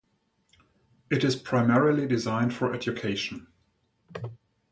[1.11, 3.45] It is primarily designed for education.